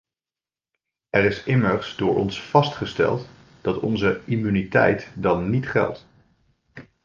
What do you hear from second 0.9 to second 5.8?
Er is immers door ons vastgesteld dat onze immuniteit dan niet